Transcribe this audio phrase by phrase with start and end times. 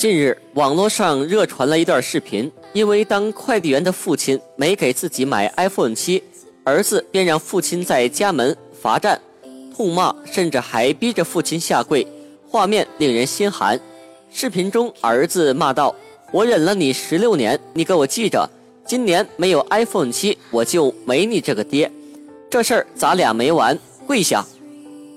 [0.00, 6.22] 近日，网络上热传了一段视频，因为当快递员的父亲没给自己买 iPhone 七，
[6.64, 9.20] 儿子便让父亲在家门罚站、
[9.76, 12.06] 痛骂，甚至还逼着父亲下跪，
[12.48, 13.78] 画面令人心寒。
[14.32, 15.94] 视频中，儿子骂道
[16.32, 18.48] ：“我忍了你十六年，你给我记着，
[18.86, 21.92] 今年没有 iPhone 七，我就没你这个爹。
[22.48, 24.42] 这事儿咱俩没完，跪下！”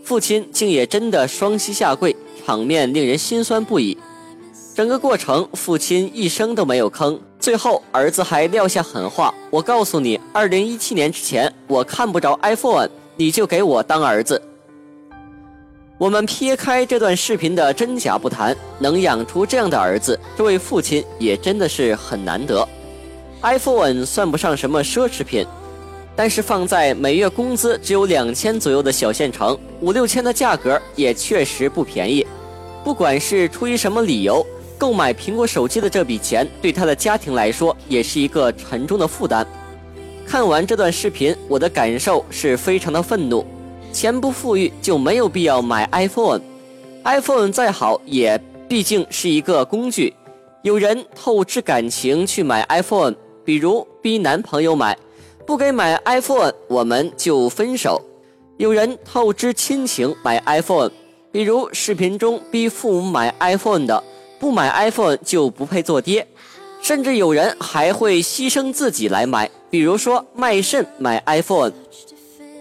[0.04, 2.14] 父亲竟也真的双膝下跪，
[2.46, 3.98] 场面令人心酸不已。
[4.76, 7.20] 整个过程，父亲一声都没有吭。
[7.40, 14.42] 最后，儿子还撂下狠话：“我告诉你，二零一七年之前，我看不着 iPhone，你就给我当儿子。”
[16.00, 22.68] 我们撇开这段视频的真假不谈，能养出这样的儿子，这位父亲也真的是很难得。
[23.44, 25.46] iPhone 算不上什么奢侈品，
[26.16, 32.26] 但是放在每月工资只有两千左右的小县城，五六千的价格也确实不便宜。
[32.84, 34.44] 不管是出于什么理由。
[34.84, 39.48] 购买苹果手机的这笔钱，对他的家庭来说也是一个沉重的负担。
[40.28, 43.46] 看完这段视频，我的感受是非常的愤怒。
[43.94, 50.14] 钱不富裕就没有必要买 iPhone，iPhone 再好也毕竟是一个工具。
[50.64, 54.98] 有人透支感情去买 iPhone，比如逼男朋友买，
[55.48, 58.02] 不给买 iPhone 我们就分手。
[58.58, 60.92] 有人透支亲情买 iPhone，
[61.32, 64.04] 比如视频中逼父母买 iPhone 的。
[64.44, 66.28] 不买 iPhone 就不配做爹，
[66.82, 71.72] 甚至有人还会牺牲自己来买，比如说卖肾买 iPhone。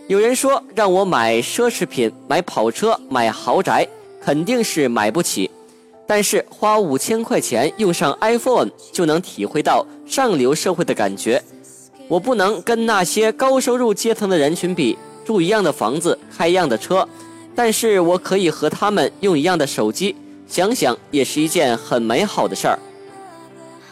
[0.06, 3.84] 有人说让我买奢侈品、买跑车、买豪宅，
[4.20, 5.50] 肯定是买不起。
[6.06, 11.42] 但是花五千块钱用上 iPhone 就能体会到上流社会的感觉。
[12.06, 17.09] 我不能跟那些高收入阶层的人群比，住一样的房子，开一样的车，
[17.56, 20.15] 但是我可以和他们用一样的手机。
[20.53, 22.79] 想想也是一件很美好的事儿。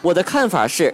[0.03, 0.93] 我的看法是，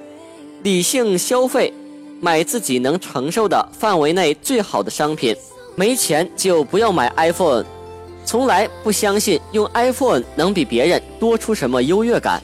[0.64, 1.74] 理性消费，
[2.22, 5.36] 买自己能承受的范围内最好的商品。
[5.76, 7.66] 没钱就不要买 iPhone，
[8.24, 12.42] 从来不相信用 iPhone 能比别人多出什么优越感。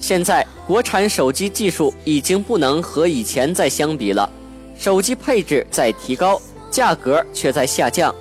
[0.00, 4.28] 现在国产手机技术已经不能和以前再相比了，
[4.76, 6.42] 手机配置在提高，
[6.72, 8.12] 价格却在下降，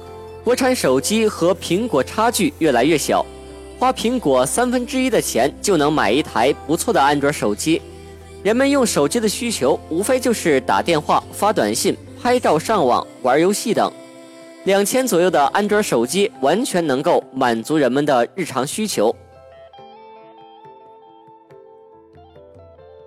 [0.44, 3.26] 国产手机和苹果差距越来越小。
[3.80, 7.80] 花苹果三分之一的钱就能买一台不错的安卓手机，
[8.42, 13.92] 人们用手机的需求无非就是打电话、发短信、拍照、上网、玩游戏等。
[14.64, 19.16] 两千左右的安卓手机完全能够满足人们的日常需求。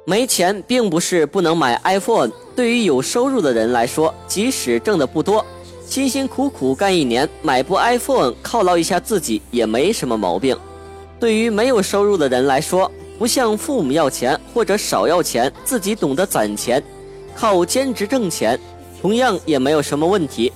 [0.06, 5.44] 没钱并不是不能买 iPhone，对于有收入的人来说，即使挣的不多。
[5.91, 10.56] 辛辛苦苦干一年，买部 iPhone 犒劳一下自己也没什么毛病。
[11.19, 16.81] 对于没有收入的人来说，不向父母要钱或者少要钱，自己懂得攒钱，
[17.34, 18.56] 靠兼职挣钱，
[19.03, 20.53] 同样也没有什么问题。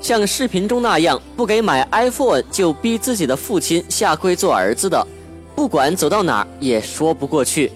[0.00, 5.06] 像视频中那样不给买 iPhone 就逼自己的父亲下跪做儿子的，
[5.54, 7.70] 不管走到哪也说不过去。